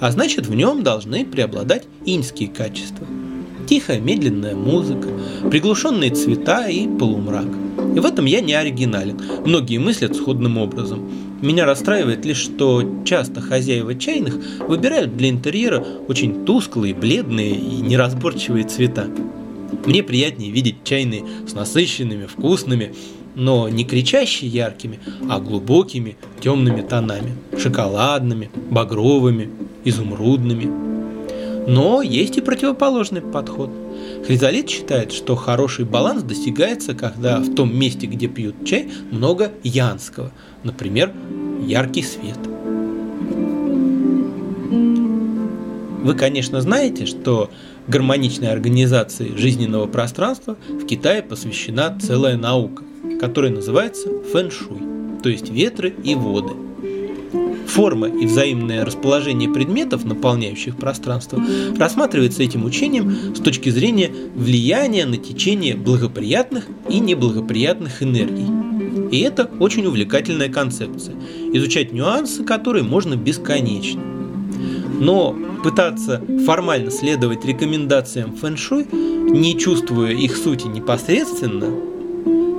А 0.00 0.10
значит, 0.10 0.46
в 0.46 0.54
нем 0.54 0.82
должны 0.82 1.24
преобладать 1.24 1.84
иньские 2.04 2.50
качества. 2.50 3.06
Тихая, 3.68 4.00
медленная 4.00 4.54
музыка, 4.56 5.08
приглушенные 5.50 6.10
цвета 6.10 6.68
и 6.68 6.88
полумрак. 6.88 7.48
И 7.94 8.00
в 8.00 8.06
этом 8.06 8.24
я 8.24 8.40
не 8.40 8.54
оригинален. 8.54 9.20
Многие 9.44 9.76
мыслят 9.76 10.16
сходным 10.16 10.56
образом. 10.56 11.10
Меня 11.42 11.66
расстраивает 11.66 12.24
лишь, 12.24 12.38
что 12.38 13.02
часто 13.04 13.42
хозяева 13.42 13.94
чайных 13.94 14.38
выбирают 14.66 15.18
для 15.18 15.28
интерьера 15.28 15.84
очень 16.08 16.46
тусклые, 16.46 16.94
бледные 16.94 17.56
и 17.56 17.82
неразборчивые 17.82 18.64
цвета. 18.64 19.06
Мне 19.84 20.02
приятнее 20.02 20.50
видеть 20.50 20.82
чайные 20.84 21.24
с 21.46 21.52
насыщенными, 21.52 22.24
вкусными, 22.24 22.94
но 23.34 23.68
не 23.68 23.84
кричащие 23.84 24.50
яркими, 24.50 24.98
а 25.28 25.40
глубокими 25.40 26.16
темными 26.40 26.80
тонами, 26.80 27.34
шоколадными, 27.58 28.50
багровыми, 28.70 29.50
изумрудными. 29.84 30.97
Но 31.68 32.00
есть 32.00 32.38
и 32.38 32.40
противоположный 32.40 33.20
подход. 33.20 33.70
Хризалит 34.26 34.70
считает, 34.70 35.12
что 35.12 35.36
хороший 35.36 35.84
баланс 35.84 36.22
достигается, 36.22 36.94
когда 36.94 37.40
в 37.40 37.54
том 37.54 37.76
месте, 37.76 38.06
где 38.06 38.26
пьют 38.26 38.64
чай, 38.64 38.90
много 39.10 39.52
янского, 39.62 40.32
например, 40.64 41.12
яркий 41.60 42.02
свет. 42.02 42.38
Вы, 46.02 46.14
конечно, 46.14 46.62
знаете, 46.62 47.04
что 47.04 47.50
гармоничной 47.86 48.50
организации 48.50 49.36
жизненного 49.36 49.86
пространства 49.86 50.56
в 50.70 50.86
Китае 50.86 51.22
посвящена 51.22 51.98
целая 52.00 52.38
наука, 52.38 52.82
которая 53.20 53.52
называется 53.52 54.08
фэн-шуй, 54.32 55.20
то 55.22 55.28
есть 55.28 55.50
ветры 55.50 55.90
и 56.02 56.14
воды. 56.14 56.67
Форма 57.68 58.08
и 58.08 58.26
взаимное 58.26 58.84
расположение 58.84 59.48
предметов, 59.48 60.04
наполняющих 60.04 60.76
пространство, 60.76 61.40
рассматривается 61.76 62.42
этим 62.42 62.64
учением 62.64 63.34
с 63.36 63.40
точки 63.40 63.68
зрения 63.68 64.10
влияния 64.34 65.04
на 65.06 65.18
течение 65.18 65.76
благоприятных 65.76 66.66
и 66.88 66.98
неблагоприятных 66.98 68.02
энергий. 68.02 68.46
И 69.12 69.20
это 69.20 69.50
очень 69.60 69.86
увлекательная 69.86 70.48
концепция, 70.48 71.14
изучать 71.52 71.92
нюансы 71.92 72.42
которой 72.42 72.82
можно 72.82 73.14
бесконечно. 73.14 74.02
Но 74.98 75.36
пытаться 75.62 76.22
формально 76.46 76.90
следовать 76.90 77.44
рекомендациям 77.44 78.34
фэн-шуй, 78.34 78.86
не 78.90 79.56
чувствуя 79.58 80.12
их 80.12 80.36
сути 80.36 80.66
непосредственно, 80.66 81.68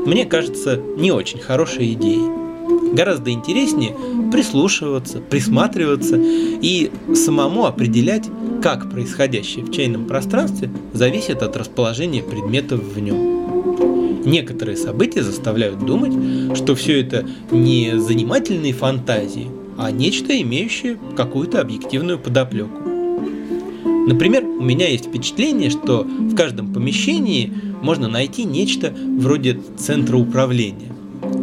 мне 0.06 0.26
кажется 0.26 0.80
не 0.98 1.12
очень 1.12 1.40
хорошей 1.40 1.94
идеей. 1.94 2.39
Гораздо 2.94 3.32
интереснее 3.32 3.96
прислушиваться, 4.32 5.20
присматриваться 5.20 6.20
и 6.20 6.92
самому 7.14 7.66
определять, 7.66 8.26
как 8.62 8.90
происходящее 8.90 9.66
в 9.66 9.72
чайном 9.72 10.06
пространстве 10.06 10.70
зависит 10.94 11.44
от 11.44 11.56
расположения 11.56 12.24
предметов 12.24 12.82
в 12.82 13.00
нем. 13.00 14.24
Некоторые 14.26 14.76
события 14.76 15.24
заставляют 15.24 15.86
думать, 15.86 16.58
что 16.58 16.76
все 16.76 17.00
это 17.00 17.26
не 17.52 18.00
занимательные 18.00 18.74
фантазии, 18.74 19.48
а 19.78 19.92
нечто, 19.92 20.40
имеющее 20.42 20.98
какую-то 21.16 21.62
объективную 21.62 22.20
подоплеку. 22.20 22.82
Например, 24.08 24.44
у 24.44 24.64
меня 24.64 24.90
есть 24.90 25.06
впечатление, 25.06 25.70
что 25.70 26.04
в 26.04 26.36
каждом 26.36 26.74
помещении 26.74 27.54
можно 27.82 28.08
найти 28.08 28.44
нечто 28.44 28.94
вроде 29.20 29.60
центра 29.78 30.18
управления. 30.18 30.92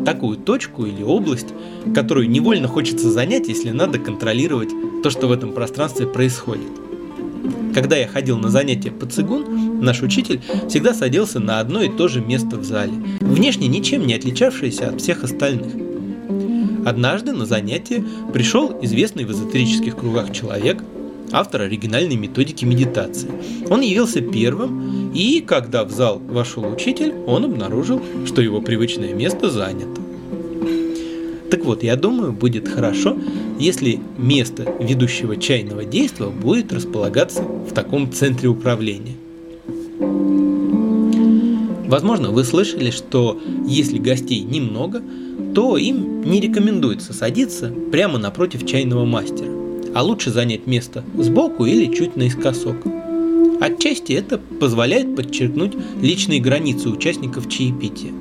Такую 0.04 0.38
точку 0.38 0.86
или 0.86 1.02
область, 1.02 1.48
которую 1.94 2.30
невольно 2.30 2.68
хочется 2.68 3.10
занять, 3.10 3.48
если 3.48 3.70
надо 3.70 3.98
контролировать 3.98 4.70
то, 5.02 5.10
что 5.10 5.26
в 5.26 5.32
этом 5.32 5.52
пространстве 5.52 6.06
происходит. 6.06 6.70
Когда 7.74 7.96
я 7.96 8.08
ходил 8.08 8.38
на 8.38 8.48
занятия 8.48 8.90
по 8.90 9.06
цигун, 9.06 9.80
наш 9.82 10.02
учитель 10.02 10.40
всегда 10.68 10.94
садился 10.94 11.40
на 11.40 11.60
одно 11.60 11.82
и 11.82 11.88
то 11.88 12.08
же 12.08 12.20
место 12.20 12.56
в 12.56 12.64
зале, 12.64 12.94
внешне 13.20 13.68
ничем 13.68 14.06
не 14.06 14.14
отличавшееся 14.14 14.88
от 14.88 15.00
всех 15.00 15.24
остальных. 15.24 15.72
Однажды 16.86 17.32
на 17.32 17.46
занятие 17.46 18.04
пришел 18.32 18.78
известный 18.80 19.24
в 19.24 19.32
эзотерических 19.32 19.96
кругах 19.96 20.32
человек, 20.32 20.82
автор 21.32 21.62
оригинальной 21.62 22.16
методики 22.16 22.64
медитации. 22.64 23.30
Он 23.68 23.80
явился 23.80 24.20
первым, 24.20 25.12
и 25.12 25.40
когда 25.40 25.84
в 25.84 25.90
зал 25.90 26.18
вошел 26.18 26.70
учитель, 26.70 27.14
он 27.26 27.44
обнаружил, 27.44 28.00
что 28.26 28.42
его 28.42 28.60
привычное 28.60 29.14
место 29.14 29.50
занято. 29.50 30.00
Так 31.50 31.64
вот, 31.64 31.82
я 31.82 31.96
думаю, 31.96 32.32
будет 32.32 32.68
хорошо, 32.68 33.16
если 33.58 34.00
место 34.18 34.64
ведущего 34.80 35.36
чайного 35.36 35.84
действия 35.84 36.26
будет 36.28 36.72
располагаться 36.72 37.42
в 37.42 37.72
таком 37.72 38.12
центре 38.12 38.48
управления. 38.48 39.14
Возможно, 41.86 42.30
вы 42.30 42.42
слышали, 42.42 42.90
что 42.90 43.40
если 43.64 43.98
гостей 43.98 44.40
немного, 44.40 45.02
то 45.54 45.76
им 45.76 46.22
не 46.22 46.40
рекомендуется 46.40 47.12
садиться 47.12 47.72
прямо 47.92 48.18
напротив 48.18 48.66
чайного 48.66 49.04
мастера, 49.04 49.50
а 49.96 50.02
лучше 50.02 50.30
занять 50.30 50.66
место 50.66 51.02
сбоку 51.16 51.64
или 51.64 51.90
чуть 51.90 52.16
наискосок. 52.16 52.76
Отчасти 53.62 54.12
это 54.12 54.36
позволяет 54.36 55.16
подчеркнуть 55.16 55.72
личные 56.02 56.38
границы 56.38 56.90
участников 56.90 57.48
чаепития. 57.48 58.12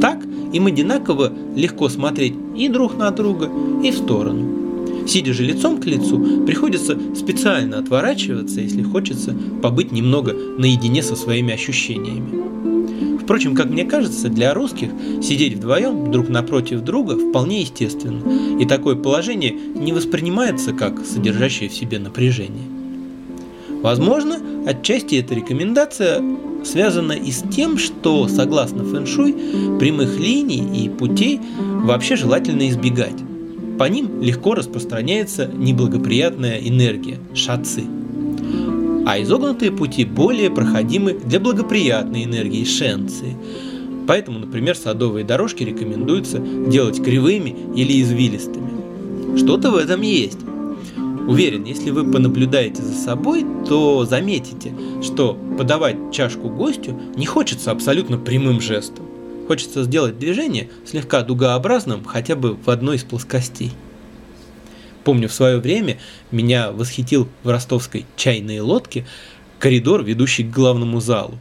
Так 0.00 0.24
им 0.54 0.64
одинаково 0.64 1.30
легко 1.54 1.90
смотреть 1.90 2.32
и 2.56 2.66
друг 2.68 2.96
на 2.96 3.10
друга, 3.10 3.50
и 3.84 3.90
в 3.90 3.96
сторону. 3.96 4.61
Сидя 5.06 5.32
же 5.32 5.44
лицом 5.44 5.80
к 5.80 5.86
лицу, 5.86 6.44
приходится 6.44 6.98
специально 7.16 7.78
отворачиваться, 7.78 8.60
если 8.60 8.82
хочется 8.82 9.34
побыть 9.62 9.92
немного 9.92 10.34
наедине 10.58 11.02
со 11.02 11.16
своими 11.16 11.52
ощущениями. 11.52 13.18
Впрочем, 13.22 13.54
как 13.54 13.70
мне 13.70 13.84
кажется, 13.84 14.28
для 14.28 14.52
русских 14.52 14.90
сидеть 15.22 15.54
вдвоем 15.54 16.10
друг 16.10 16.28
напротив 16.28 16.80
друга 16.80 17.16
вполне 17.16 17.60
естественно, 17.60 18.22
и 18.60 18.66
такое 18.66 18.96
положение 18.96 19.52
не 19.52 19.92
воспринимается 19.92 20.72
как 20.72 21.04
содержащее 21.06 21.68
в 21.68 21.74
себе 21.74 21.98
напряжение. 21.98 22.64
Возможно, 23.82 24.38
отчасти 24.66 25.16
эта 25.16 25.34
рекомендация 25.34 26.22
связана 26.64 27.12
и 27.12 27.30
с 27.30 27.42
тем, 27.42 27.78
что, 27.78 28.28
согласно 28.28 28.84
фэншуй, 28.84 29.34
прямых 29.78 30.18
линий 30.18 30.84
и 30.84 30.88
путей 30.88 31.40
вообще 31.58 32.16
желательно 32.16 32.68
избегать. 32.68 33.16
По 33.78 33.84
ним 33.84 34.20
легко 34.20 34.54
распространяется 34.54 35.46
неблагоприятная 35.46 36.58
энергия– 36.58 37.18
шацы. 37.34 37.84
А 39.04 39.20
изогнутые 39.20 39.72
пути 39.72 40.04
более 40.04 40.50
проходимы 40.50 41.14
для 41.14 41.40
благоприятной 41.40 42.24
энергии– 42.24 42.64
шенцы. 42.66 43.36
Поэтому, 44.06 44.40
например, 44.40 44.76
садовые 44.76 45.24
дорожки 45.24 45.62
рекомендуется 45.62 46.38
делать 46.38 47.02
кривыми 47.02 47.56
или 47.74 48.00
извилистыми. 48.02 49.36
Что-то 49.36 49.70
в 49.70 49.76
этом 49.76 50.02
есть. 50.02 50.38
Уверен, 51.26 51.64
если 51.64 51.90
вы 51.90 52.10
понаблюдаете 52.10 52.82
за 52.82 52.94
собой, 52.94 53.46
то 53.68 54.04
заметите, 54.04 54.72
что 55.02 55.38
подавать 55.56 55.96
чашку 56.12 56.48
гостю 56.48 56.98
не 57.16 57.26
хочется 57.26 57.70
абсолютно 57.70 58.18
прямым 58.18 58.60
жестом. 58.60 59.01
Хочется 59.48 59.82
сделать 59.84 60.18
движение 60.18 60.68
слегка 60.86 61.22
дугообразным 61.22 62.04
хотя 62.04 62.36
бы 62.36 62.54
в 62.54 62.68
одной 62.68 62.96
из 62.96 63.04
плоскостей. 63.04 63.72
Помню, 65.04 65.28
в 65.28 65.32
свое 65.32 65.58
время 65.58 65.98
меня 66.30 66.70
восхитил 66.70 67.28
в 67.42 67.48
ростовской 67.48 68.06
чайной 68.16 68.60
лодке 68.60 69.04
коридор, 69.58 70.04
ведущий 70.04 70.44
к 70.44 70.50
главному 70.50 71.00
залу. 71.00 71.38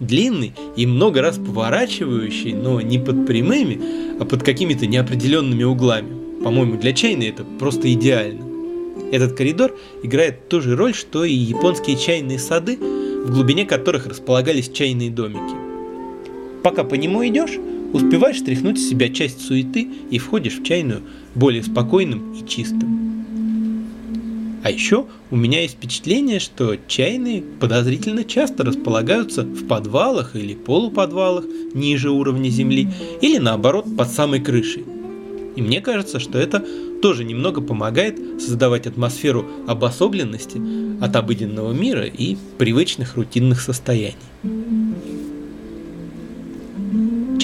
Длинный 0.00 0.52
и 0.76 0.86
много 0.86 1.22
раз 1.22 1.36
поворачивающий, 1.36 2.52
но 2.52 2.80
не 2.80 2.98
под 2.98 3.26
прямыми, 3.26 4.20
а 4.20 4.24
под 4.24 4.42
какими-то 4.42 4.86
неопределенными 4.86 5.62
углами. 5.62 6.42
По-моему, 6.42 6.76
для 6.76 6.92
чайной 6.92 7.28
это 7.28 7.44
просто 7.44 7.92
идеально. 7.92 8.44
Этот 9.12 9.34
коридор 9.34 9.76
играет 10.02 10.48
ту 10.48 10.60
же 10.60 10.76
роль, 10.76 10.94
что 10.94 11.24
и 11.24 11.32
японские 11.32 11.96
чайные 11.96 12.40
сады, 12.40 12.76
в 12.76 13.30
глубине 13.30 13.64
которых 13.64 14.06
располагались 14.06 14.70
чайные 14.70 15.10
домики. 15.10 15.63
Пока 16.64 16.82
по 16.82 16.94
нему 16.94 17.26
идешь, 17.26 17.58
успеваешь 17.92 18.38
стряхнуть 18.38 18.80
с 18.80 18.88
себя 18.88 19.10
часть 19.10 19.46
суеты 19.46 19.86
и 20.10 20.18
входишь 20.18 20.60
в 20.60 20.64
чайную 20.64 21.02
более 21.34 21.62
спокойным 21.62 22.32
и 22.32 22.48
чистым. 22.48 23.26
А 24.62 24.70
еще 24.70 25.04
у 25.30 25.36
меня 25.36 25.60
есть 25.60 25.74
впечатление, 25.74 26.40
что 26.40 26.78
чайные 26.88 27.42
подозрительно 27.42 28.24
часто 28.24 28.64
располагаются 28.64 29.42
в 29.42 29.66
подвалах 29.66 30.36
или 30.36 30.54
полуподвалах 30.54 31.44
ниже 31.74 32.08
уровня 32.08 32.48
земли, 32.48 32.88
или 33.20 33.36
наоборот 33.36 33.84
под 33.94 34.08
самой 34.08 34.40
крышей. 34.40 34.86
И 35.56 35.60
мне 35.60 35.82
кажется, 35.82 36.18
что 36.18 36.38
это 36.38 36.64
тоже 37.02 37.24
немного 37.24 37.60
помогает 37.60 38.18
создавать 38.40 38.86
атмосферу 38.86 39.46
обособленности 39.66 40.58
от 41.04 41.14
обыденного 41.14 41.74
мира 41.74 42.06
и 42.06 42.38
привычных 42.56 43.16
рутинных 43.16 43.60
состояний. 43.60 44.16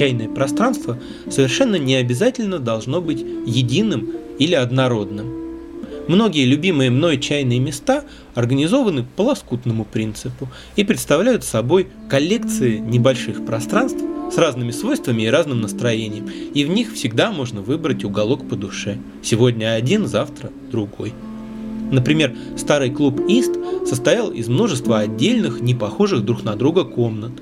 Чайное 0.00 0.30
пространство 0.30 0.98
совершенно 1.28 1.76
не 1.76 1.94
обязательно 1.96 2.58
должно 2.58 3.02
быть 3.02 3.22
единым 3.44 4.08
или 4.38 4.54
однородным. 4.54 5.26
Многие 6.08 6.46
любимые 6.46 6.88
мной 6.88 7.18
чайные 7.18 7.58
места 7.58 8.04
организованы 8.34 9.04
по 9.16 9.20
лоскутному 9.20 9.84
принципу 9.84 10.48
и 10.74 10.84
представляют 10.84 11.44
собой 11.44 11.88
коллекции 12.08 12.78
небольших 12.78 13.44
пространств, 13.44 14.02
с 14.32 14.38
разными 14.38 14.70
свойствами 14.70 15.24
и 15.24 15.28
разным 15.28 15.60
настроением, 15.60 16.30
и 16.54 16.64
в 16.64 16.70
них 16.70 16.94
всегда 16.94 17.30
можно 17.30 17.60
выбрать 17.60 18.02
уголок 18.02 18.48
по 18.48 18.56
душе. 18.56 18.96
Сегодня 19.22 19.74
один, 19.74 20.06
завтра 20.06 20.50
другой. 20.72 21.12
Например, 21.90 22.34
старый 22.56 22.88
клуб 22.88 23.20
«Ист» 23.28 23.52
состоял 23.84 24.30
из 24.30 24.48
множества 24.48 25.00
отдельных, 25.00 25.60
не 25.60 25.74
похожих 25.74 26.24
друг 26.24 26.42
на 26.42 26.56
друга 26.56 26.84
комнат. 26.84 27.32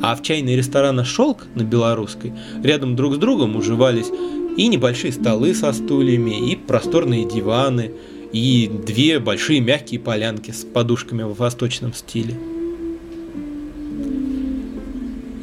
А 0.00 0.14
в 0.14 0.22
чайной 0.22 0.56
ресторана 0.56 1.04
«Шелк» 1.04 1.46
на 1.54 1.62
Белорусской 1.62 2.32
рядом 2.62 2.94
друг 2.94 3.14
с 3.14 3.18
другом 3.18 3.56
уживались 3.56 4.10
и 4.56 4.68
небольшие 4.68 5.12
столы 5.12 5.54
со 5.54 5.72
стульями, 5.72 6.50
и 6.50 6.56
просторные 6.56 7.24
диваны, 7.24 7.92
и 8.32 8.70
две 8.86 9.18
большие 9.18 9.60
мягкие 9.60 10.00
полянки 10.00 10.50
с 10.50 10.64
подушками 10.64 11.22
в 11.22 11.34
восточном 11.34 11.94
стиле. 11.94 12.34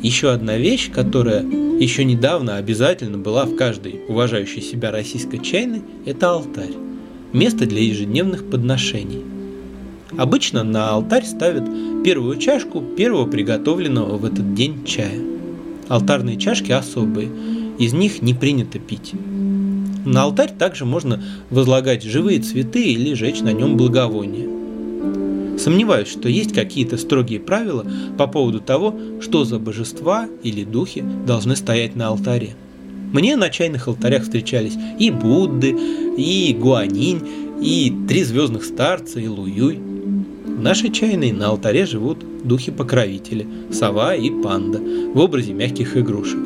Еще 0.02 0.32
одна 0.32 0.58
вещь, 0.58 0.92
которая 0.92 1.44
еще 1.44 2.06
недавно 2.06 2.58
обязательно 2.58 3.18
была 3.18 3.46
в 3.46 3.56
каждой 3.56 4.02
уважающей 4.08 4.62
себя 4.62 4.92
российской 4.92 5.40
чайной, 5.40 5.82
это 6.06 6.30
алтарь. 6.30 6.76
Место 7.34 7.66
для 7.66 7.82
ежедневных 7.82 8.50
подношений. 8.50 9.35
Обычно 10.18 10.64
на 10.64 10.90
алтарь 10.90 11.26
ставят 11.26 11.66
первую 12.04 12.38
чашку 12.38 12.82
первого 12.82 13.26
приготовленного 13.26 14.18
в 14.18 14.26
этот 14.26 14.54
день 14.54 14.86
чая. 14.86 15.20
Алтарные 15.88 16.38
чашки 16.38 16.72
особые, 16.72 17.30
из 17.78 17.94
них 17.94 18.22
не 18.22 18.34
принято 18.34 18.80
пить. 18.80 19.14
На 20.06 20.24
алтарь 20.24 20.54
также 20.58 20.86
можно 20.86 21.22
возлагать 21.50 22.04
живые 22.04 22.40
цветы 22.40 22.84
или 22.84 23.14
жечь 23.14 23.42
на 23.42 23.52
нем 23.52 23.76
благовония. 23.76 24.48
Сомневаюсь, 25.58 26.08
что 26.08 26.30
есть 26.30 26.54
какие-то 26.54 26.98
строгие 26.98 27.40
правила 27.40 27.86
по 28.18 28.28
поводу 28.28 28.60
того, 28.60 28.96
что 29.22 29.46
за 29.46 29.58
божества 29.58 30.28
или 30.44 30.64
духи 30.64 31.04
должны 31.26 31.56
стоять 31.56 31.96
на 31.96 32.08
алтаре. 32.08 32.56
Мне 33.12 33.36
на 33.36 33.50
чайных 33.50 33.88
алтарях 33.88 34.24
встречались 34.24 34.74
и 35.00 35.10
Будды, 35.10 35.76
и 36.18 36.56
Гуанинь, 36.60 37.22
и 37.62 37.94
три 38.08 38.24
звездных 38.24 38.66
старца, 38.66 39.20
и 39.20 39.28
Луюй. 39.28 39.95
Нашей 40.66 40.92
чайной 40.92 41.32
на 41.32 41.50
алтаре 41.50 41.86
живут 41.86 42.26
духи-покровители, 42.44 43.46
сова 43.72 44.16
и 44.16 44.32
панда 44.32 44.82
в 45.14 45.20
образе 45.20 45.54
мягких 45.54 45.96
игрушек. 45.96 46.40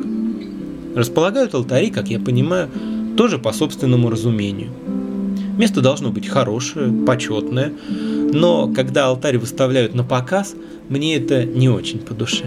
Располагают 0.94 1.54
алтари, 1.54 1.88
как 1.88 2.08
я 2.08 2.20
понимаю, 2.20 2.68
тоже 3.16 3.38
по 3.38 3.50
собственному 3.54 4.10
разумению. 4.10 4.68
Место 5.56 5.80
должно 5.80 6.10
быть 6.10 6.28
хорошее, 6.28 6.92
почетное, 7.06 7.72
но 7.88 8.70
когда 8.70 9.06
алтарь 9.06 9.38
выставляют 9.38 9.94
на 9.94 10.04
показ, 10.04 10.54
мне 10.90 11.16
это 11.16 11.46
не 11.46 11.70
очень 11.70 12.00
по 12.00 12.12
душе. 12.12 12.44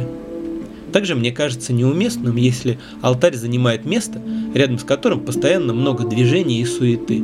Также 0.91 1.15
мне 1.15 1.31
кажется 1.31 1.73
неуместным, 1.73 2.35
если 2.35 2.77
алтарь 3.01 3.33
занимает 3.33 3.83
место, 3.83 4.21
рядом 4.53 4.77
с 4.77 4.83
которым 4.83 5.21
постоянно 5.21 5.73
много 5.73 6.07
движений 6.07 6.61
и 6.61 6.65
суеты. 6.65 7.23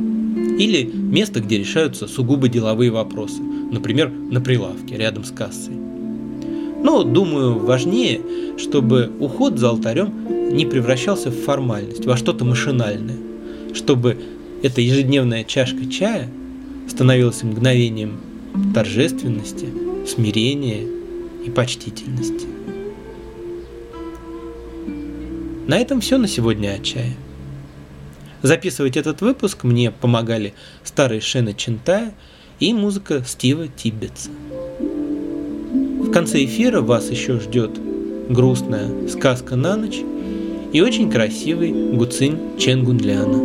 Или 0.60 0.82
место, 0.82 1.40
где 1.40 1.56
решаются 1.56 2.06
сугубо 2.06 2.46
деловые 2.48 2.90
вопросы, 2.90 3.40
например, 3.40 4.10
на 4.10 4.42
прилавке, 4.42 4.94
рядом 4.98 5.24
с 5.24 5.30
кассой. 5.30 5.72
Но, 5.72 7.02
думаю, 7.02 7.58
важнее, 7.58 8.20
чтобы 8.58 9.10
уход 9.20 9.58
за 9.58 9.70
алтарем 9.70 10.12
не 10.54 10.66
превращался 10.66 11.30
в 11.30 11.44
формальность, 11.44 12.04
во 12.04 12.14
что-то 12.14 12.44
машинальное, 12.44 13.16
чтобы 13.72 14.18
эта 14.62 14.82
ежедневная 14.82 15.44
чашка 15.44 15.86
чая 15.86 16.28
становилась 16.90 17.42
мгновением 17.42 18.20
торжественности, 18.74 19.68
смирения 20.06 20.86
и 21.42 21.48
почтительности. 21.48 22.46
На 25.66 25.78
этом 25.78 26.02
все 26.02 26.18
на 26.18 26.28
сегодня 26.28 26.76
о 26.78 26.84
чае. 26.84 27.14
Записывать 28.42 28.96
этот 28.96 29.20
выпуск 29.20 29.64
мне 29.64 29.90
помогали 29.90 30.54
старый 30.82 31.20
Шена 31.20 31.52
Чентая 31.52 32.14
и 32.58 32.72
музыка 32.72 33.22
Стива 33.26 33.68
Тиббетса. 33.68 34.30
В 34.80 36.10
конце 36.10 36.44
эфира 36.44 36.80
вас 36.80 37.10
еще 37.10 37.38
ждет 37.38 37.70
грустная 38.28 39.08
сказка 39.08 39.56
на 39.56 39.76
ночь 39.76 40.00
и 40.72 40.80
очень 40.80 41.10
красивый 41.10 41.72
гуцинь 41.94 42.38
Ченгунляна. 42.58 43.44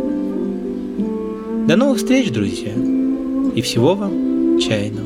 До 1.66 1.76
новых 1.76 1.98
встреч, 1.98 2.30
друзья, 2.30 2.72
и 3.54 3.60
всего 3.60 3.94
вам 3.94 4.58
чайного. 4.60 5.05